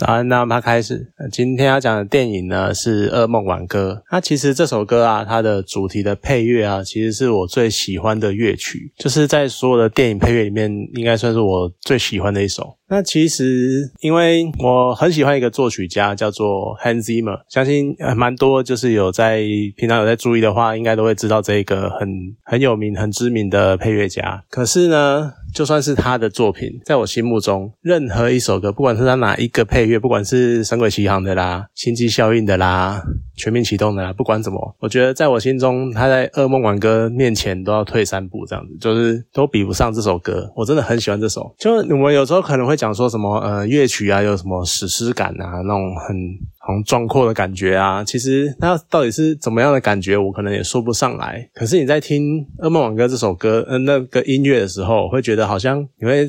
[0.00, 1.12] 早安，那我们开始。
[1.30, 4.00] 今天要讲的电影呢是《噩梦挽歌》。
[4.10, 12.78] 那其实这首歌啊，它的主题的配乐啊，其实是我最喜欢的乐曲，就是在所有的电影配乐里面，应该算是我最喜欢的一首。
[12.88, 19.42] 那其实，因为我很喜欢一个作曲家，叫做 Hans Zimmer，相信蛮多就是有在
[19.76, 22.08] 平常有在注意的话，应该都会知道这个很
[22.42, 24.42] 很有名、很知名的配乐家。
[24.48, 33.02] 可是呢，就算是他的作品，在我心目中，任何一首歌，不管是他哪一个配乐，不管是《神鬼奇航》的啦，《星际效应》的啦，
[33.40, 40.50] 《全面启动》的啦，不管怎么，我觉得在我心中，他在《噩梦挽歌》面前都要退三步，这样子，就是都比不上这首歌。
[40.56, 42.80] 我真的很喜欢这首，就我们有时候可能会。
[42.80, 46.16] 讲说什么呃乐曲啊，有什么史诗感啊，那种很
[46.58, 51.46] 很壮阔的感觉啊，其实那到底是怎么样的感觉，我可能也说不上来。
[51.52, 56.26] 可是你在听《噩梦挽歌》这首歌，呃，那个音乐的时候，会觉得好像你会。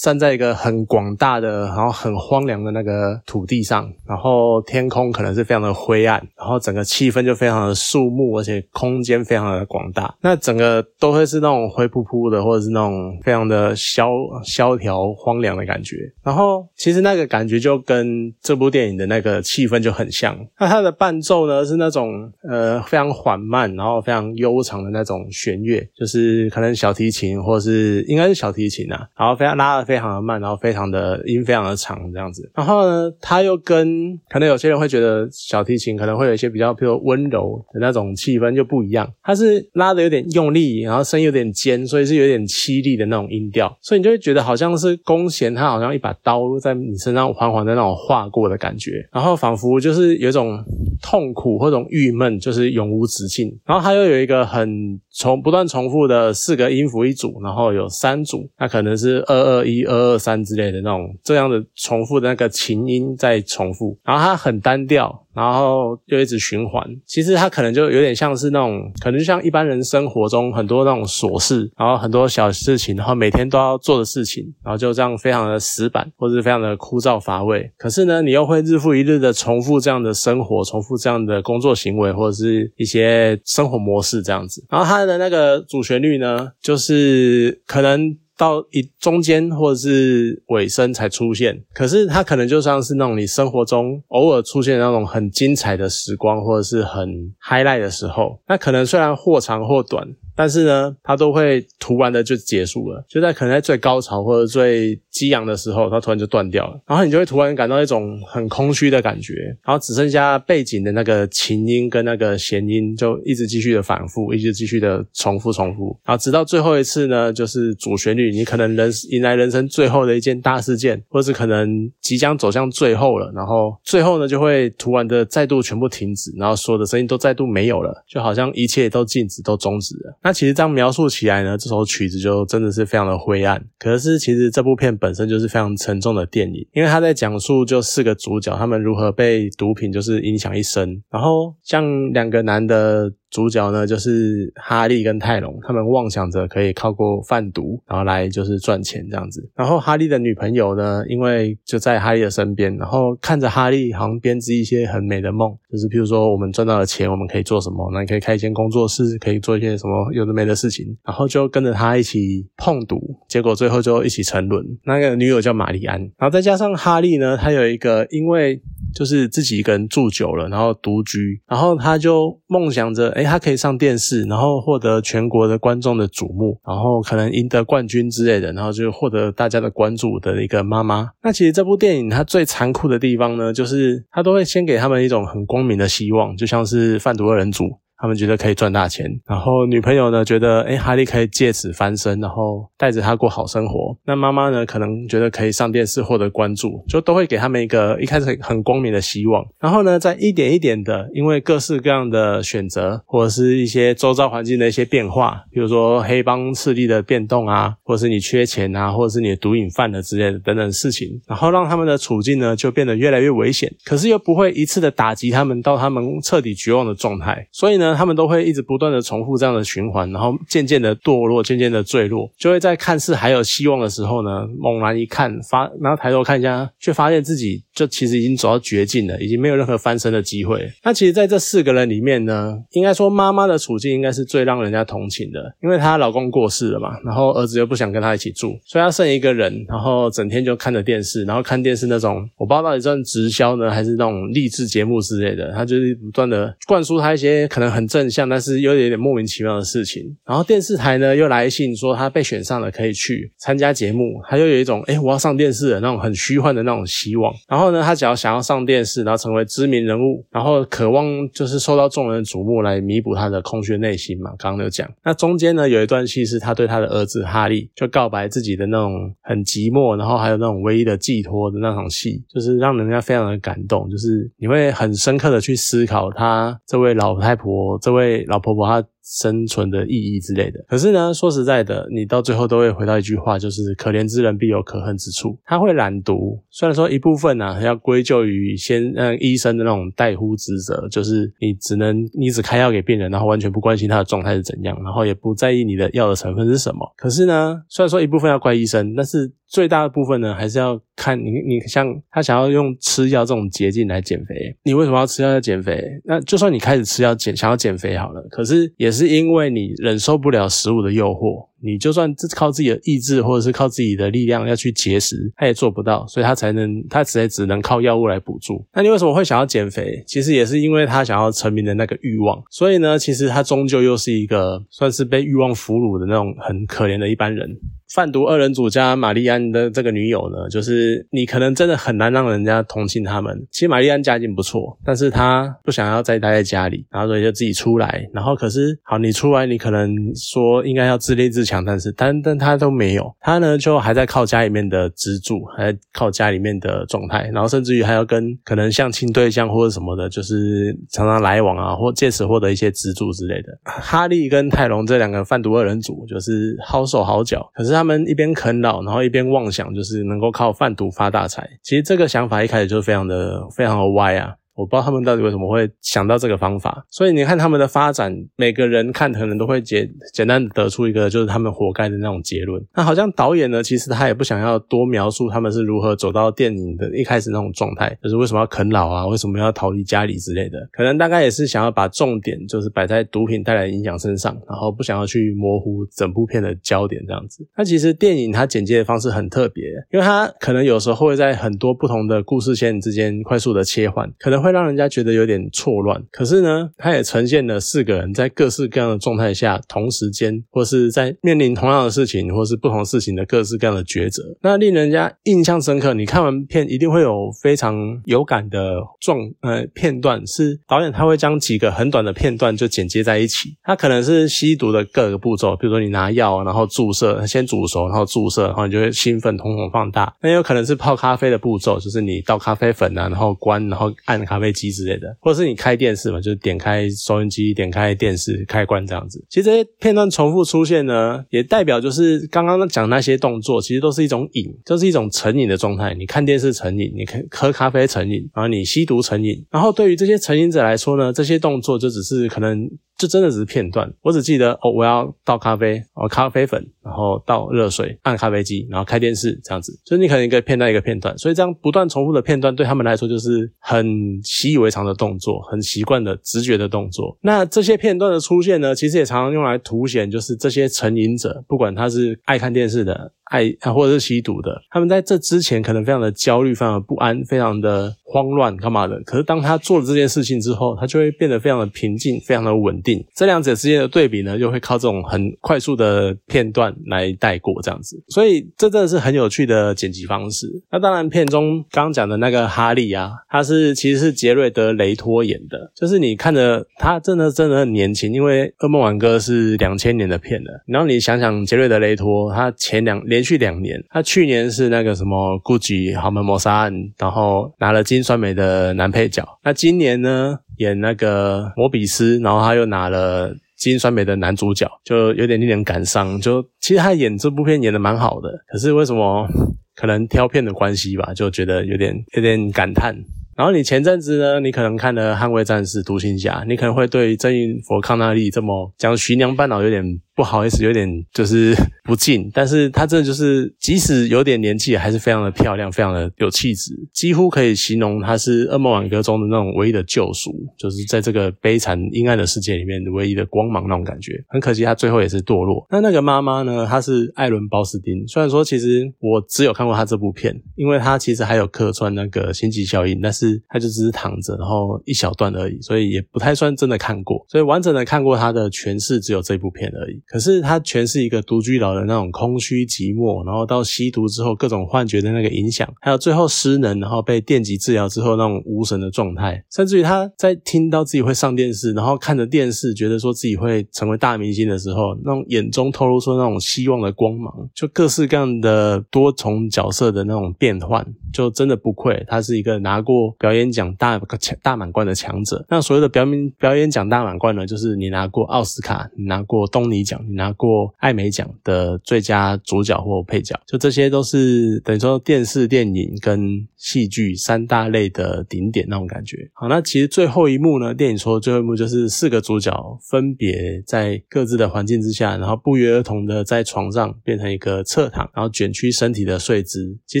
[0.02, 14.10] 站在一个很广大的，然后很荒凉的那个土地上，然后天空可能是非常的灰暗，然后整个气氛就非常的肃穆，而且空间非常的广大，那整个都会是那种灰扑扑的，或者是那种非常的萧
[14.44, 15.96] 萧条荒凉的感觉。
[16.24, 20.36] 然后其实那个感觉就跟这部电影的那个气氛就很像。
[20.58, 29.59] 那它的伴奏呢是那种呃非常缓慢，然后非常悠长的那种弦乐，就是可能小提琴或者是应该是小提琴啊，然后非常。
[29.60, 50.58] 拉的非常的慢，然后非常的音非常的长这样子，然后呢，他又跟可能有些人会觉得小提琴可能会有一些比较比如温柔的那种气氛就不一样，他是拉的有点用力，然后声音有点尖，所以是有点凄厉的那种音调，所以你就会觉得好像是弓弦，它好像一把刀在你身上缓缓的那种划过的感觉，然后仿佛就是有一种
[51.02, 59.49] 痛苦或种郁闷，就是永无止境，然后它又有一个很重不断重复的四个音符一组，然后有三组，那可能是二。
[59.50, 65.26] 二一二二三之类的那种这样的重复的那个琴音在重复，然后它很单调。
[65.32, 77.70] 然后又一直循环，其实它可能就有点像是那种，可能就像一般人生活中很多那种琐事，然后很多小事情，然后每天都要做的事情，然后就这样非常的死板，或者是非常的枯燥乏味。
[77.78, 84.66] 可是呢，你又会日复一日的重复这样的生活，重复这样的工作行为，或者是一些生活模式这样子。
[84.68, 88.18] 然后它的那个主旋律呢，就是可能。
[88.40, 97.06] 到一中间或者是尾声才出现，可是它可能就像是那种你生活中偶尔出现那种很精彩的时光，或者是很
[97.46, 100.08] highlight 的时候，那可能虽然或长或短。
[100.34, 130.18] 但是呢，它都会突然的就结束了，就在可能在最高潮或者最激昂的时候，它突然就断掉了，然后你就会突然感到一种很空虚的感觉，然后只剩下背景的那个琴音跟那个弦音就一直继续的反复，一直继续的重复重复，然后直到最后一次呢，就是主旋律，你可能人迎来人生最后的一件大事件，或是可能即将走向最后了，然后最后呢就会突然的再度全部停止，然后所有的声音都再度没有了，就好像一切都静止，都终止了。
[130.22, 133.64] 那其实这样描述起来呢，这首曲子就真的是非常的灰暗。
[133.78, 143.12] 可是其实这部片本身就是非常沉重的电影，因为他在讲述就四个主角他们如何被毒品就是影响一生，然后像两个男的。
[143.30, 149.48] 主角呢，就是哈利跟泰隆，他们妄想着可以靠过贩毒，然后来就是赚钱这样子。
[149.54, 157.88] 然后哈利的女朋友呢，因为就在哈利的身边，然后看着哈利好像编织一些很美的梦，就是譬如说我们赚到了钱，我们可以做什么？
[157.92, 160.96] 那你可以开一间工作室，可以做一些什么有的没的事情。
[161.04, 164.64] 然后就跟着他一起碰毒，结果最后就一起沉沦。
[164.84, 168.60] 那个女友叫玛丽安，然后再加上哈利呢，他有一个因为。
[168.94, 181.10] 就是自己一个人住久了，然后独居，然后他就梦想着，哎，他可以上电视，然后获得全国的观众的瞩目，然后可能赢得冠军之类的，然后就获得大家的关注的一个妈妈。
[181.22, 187.70] 那其实这部电影它最残酷的地方呢，就是他都会先给他们一种很光明的希望，就像是贩毒二人组。
[188.00, 193.94] 他们觉得可以赚大钱，然后女朋友呢觉得，哎，哈利可以借此翻身，然后带着他过好生活。
[194.06, 199.44] 那妈妈呢可能觉得可以上电视获得关注，就都会给他们一个一开始很光明的希望。
[199.58, 217.46] 然后呢，在一点一点的，因为各式各样的选择，或者是一些周遭环境的一些变化，比如说黑帮势力的变动啊，或者是你缺钱啊，或者是你的毒瘾犯了之类的等等事情，然后让他们的处境呢就变得越来越危险，可是又不会一次的打击他们到他们彻底绝望的状态。
[217.52, 217.89] 所以呢。
[217.94, 227.62] 他们都会一直不断的重复这样的循环，然后渐渐的堕落，渐渐的坠落，就会在看似还有希望的时候呢，猛然一看发，然后抬头看一下，却发现自己。
[227.72, 230.70] 就其实已经走到绝境了，已经没有任何翻身的机会。
[230.84, 250.14] 那其实，在这四个人里面呢，应该说妈妈的处境应该是最让人家同情的，因为她老公过世了嘛，然后儿子又不想跟她一起住，所以她剩一个人，然后整天就看着电视，然后看电视那种，我不知道到底算直销呢，还是那种励志节目之类的，她就是不断的灌输她一些可能很很正向，但是又有点莫名其妙的事情。
[250.26, 257.32] 然后电视台呢又来信说他被选上了，可以去参加节目，他又有一种哎我要上电视的那种很虚幻的那种希望。
[257.48, 264.30] 然后呢，他只要想要上电视，然后成为知名人物，然后渴望就是受到众人瞩目来弥补他的空虚内心嘛。
[264.38, 278.86] 刚刚有讲，那中间呢有一段戏是他对他的儿子哈利就告白自己的那种很寂寞，然后还有那种唯一的寄托的那场戏，就是让人家非常的感动，就是你会很深刻的去思考他这位老太婆，这位老婆婆她。
[279.02, 285.38] 生存的意义之类的，可是呢，说实在的，你到最后都会回到一句话，就是可怜之人必有可恨之处。
[285.44, 296.80] 他会懒读，虽然说一部分呢要归咎于先嗯医生的那种代呼职责，就是你只能你只开药给病人，然后完全不关心他的状态是怎样，然后也不在意你的药的成分是什么。
[296.96, 299.32] 可是呢，虽然说一部分要怪医生，但是。
[299.50, 305.82] 最大的部分呢，还是要看你，你像他想要用吃药这种捷径来减肥，你为什么要吃药要减肥？
[306.04, 311.48] 那就算你开始吃药减，想要减肥好了，可是也也是因为你忍受不了食物的诱惑。
[311.62, 318.64] 你就算是靠自己的意志，或者是靠自己的力量要去节食，他也做不到，所以他才能，他只只能靠药物来补助。
[318.72, 320.02] 那你为什么会想要减肥？
[320.06, 322.42] 其实也是因为他想要成名的那个欲望。
[322.50, 327.46] 所以呢，其实他终究又是一个算是被欲望俘虏的那种很可怜的一般人。
[327.92, 333.36] 贩毒二人组加玛丽安的这个女友呢，就是你可能真的很难让人家同情他们。
[333.50, 338.08] 其实玛丽安家境不错，但是她不想要再待在家里，然后所以就自己出来。
[338.14, 341.40] 然后可是好，你出来，你可能说应该要自立自。
[341.50, 353.48] 强，但是但但他都没有，他呢就还在靠家里面的资助，还在靠家里面的状态，然后甚至于还要跟可能相亲对象或者什么的，就是常常来往啊，或借此获得一些资助之类的。
[353.64, 361.48] 哈利跟泰隆这两个贩毒二人组就是好手好脚，可是他他们一边啃老，然后一边妄想就是能够靠贩毒发大财。
[361.62, 364.34] 其实这个想法一开始就非常的非常的歪啊。
[364.60, 372.62] 我不知道他们到底为什么会想到这个方法，所以你看他们的发展，每个人看可能都会简简单得出一个就是他们活该的那种结论。
[372.76, 387.48] 那好像导演呢，其实他也不想要多描述他们是如何走到电影的一开始那种状态，就是为什么要啃老啊，为什么要逃离家里之类的，可能大概也是想要把重点就是摆在毒品带来影响身上，然后不想要去模糊整部片的焦点这样子。
[387.56, 394.49] 那其实电影它剪接的方式很特别，因为它可能有时候会在很多不同的故事线之间快速的切换，可能会。
[394.50, 405.94] 会让人家觉得有点错乱，可是呢，它也呈现了四个人在各式各样的状态下，同时间或是在面临同样的事情，或是不同事情的各式各样的抉择，那令人家印象深刻。
[405.94, 407.76] 你看完片一定会有非常
[408.06, 413.50] 有感的状呃片段，是导演他会将几个很短的片段就剪接在一起。
[413.62, 420.12] 他可能是吸毒的各个步骤，比如说你拿药，然后注射，先煮熟，然后注射，然后你就会兴奋，瞳孔放大。
[420.20, 424.39] 那有可能是泡咖啡的步骤，就是你倒咖啡粉啊，然后关，然后按咖。
[424.40, 429.24] 飞机之类的，或者是你开电视嘛，就是点开收音机，点开电视开关这样子。
[429.28, 435.94] 其实这些片段重复出现呢，也代表就是刚刚讲那些动作，其实都是一种瘾，就是一种成瘾的状态。
[435.94, 439.44] 你看电视成瘾，你喝喝咖啡成瘾，然后你吸毒成瘾。
[439.50, 442.68] 然后对于这些成瘾者来说呢，这些动作就只是可能。
[443.00, 457.16] 这真的只是片段，我只记得哦，我要倒咖啡，哦，咖啡粉，然后倒热水，按咖啡机，然后开电视，这样子，就是你可能一个片段一个片段，所以这样不断重复的片段对他们来说就是很习以为常的动作，很习惯的直觉的动作。
[457.22, 463.14] 那这些片段的出现呢，其实也常常用来凸显，就是这些成瘾者，不管他是爱看电视的。
[463.30, 469.00] 爱或者是吸毒的，他们在这之前可能非常的焦虑、非常的不安、非常的慌乱，干嘛的？
[469.04, 473.04] 可是当他做了这件事情之后，他就会变得非常的平静、非常的稳定。
[473.14, 478.02] 这两者之间的对比呢，就会靠这种很快速的片段来带过这样子。
[478.08, 480.48] 所以这真的是很有趣的剪辑方式。
[480.70, 490.64] 那当然，片中刚刚讲的那个哈利啊，他是其实是杰瑞德·雷托演的，就是你看着他真的真的很年轻，因为《噩梦挽歌》是两千年的片了。
[490.66, 499.22] 然后你想想杰瑞德·雷托，他前两连连续两年，他去年是那个什么《GUCCI 豪门谋杀案》，然后拿了金酸梅的男配角。
[499.44, 506.18] 那今年呢，演那个《摩比斯》，然后他又拿了金酸梅的男主角，就有点令人感伤。
[506.18, 509.28] 就其实他演这部片演的蛮好的，可是为什么
[509.76, 512.96] 可能挑片的关系吧，就觉得有点有点感叹。
[513.36, 519.82] 然后你前阵子呢，你可能看了《捍卫战士》《独行侠》，你可能会对曾云佛康纳利这么讲徐娘半老有点
[520.14, 534.12] 不好意思，有点就是 不敬，但是她真的就是即使有点年纪，还是非常的漂亮，非常的有气质，几乎可以形容她是《噩梦挽歌》中的那种唯一的救赎，就是在这个悲惨阴暗的世界里面唯一的光芒那种感觉。
[534.28, 535.66] 很可惜，她最后也是堕落。
[535.70, 536.66] 那那个妈妈呢？
[536.66, 538.06] 她是艾伦·鲍斯丁。
[538.06, 547.24] 虽然说其实我只有看过她这部片，因为她其实还有客串那个《星际效应》，但是她就只是躺着，然后一小段而已，所以也不太算真的看过。
[547.28, 550.00] 所以完整的看过她的诠释，只有这部片而已。
[550.10, 574.00] 可是他诠释一个独居老人那种空虚寂寞，然后到吸毒之后各种幻觉的那个影响，还有最后失能，然后被电击治疗之后那种无神的状态，甚至于他在听到自己会上电视，然后看着电视，觉得说自己会成为大明星的时候，那种眼中透露出那种希望的光芒，就各式各样的多重角色的那种变换，就真的不愧他是一个拿过表演奖大
[574.42, 575.44] 大满贯的强者。
[575.48, 589.30] 那所谓的表演表演奖大满贯呢，就是你拿过奥斯卡，你拿过东尼奖，你拿过艾美奖的最佳主角或配角，就这些都是等于说电视、电影跟戏剧三大类的顶点那种感觉。
[589.34, 599.78] 好，那其实最后一幕呢，电影说最后一幕就是四个主角分别在各自的环境之下，然后不约而同的在床上变成一个侧躺，然后卷曲身体的睡姿。
[599.86, 600.00] 其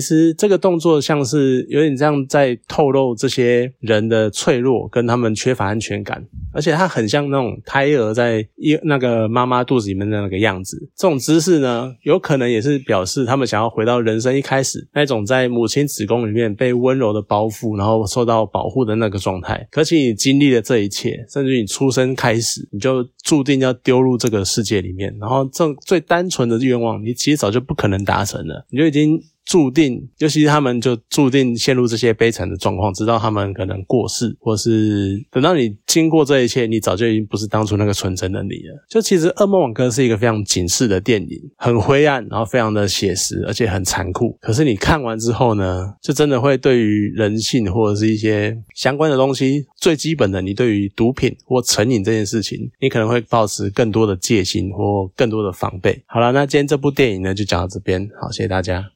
[0.00, 10.78] 实这个动作像是有点像在透露这些人的脆弱跟他们缺乏安全感，而且它很像那种胎儿在一那个妈妈肚子里面的那个样子。
[10.96, 19.66] 这种姿势呢，有可能也是表示他们想要回到人生一开始那种在母亲子宫里面被温柔的包覆，然后受到保护的那个状态。
[19.70, 29.20] 可惜你经历了这一切，甚至你出生开始，你就注定要丢入这个世界里面，然后这最单纯的愿望，你其实早就不可能达成了，你就已经。
[29.50, 38.86] 注定，尤其是他们就注定陷入这些悲惨的状况，直到他们可能过世，或是等到你经过这一切，你早就已经不是当初那个纯真的你了。
[38.88, 44.38] 就其实《噩梦网歌》是一个非常警示的电影，很灰暗，然后非常的写实，而且很残酷。
[44.40, 56.00] 可是你看完之后呢，就真的会对于人性或者是一些相关的东西，最基本的，你对于毒品或成瘾这件事情，你可能会保持更多的戒心或更多的防备。
[56.06, 58.84] 好了，那今天这部电影呢，就讲到这边，好，谢谢大家。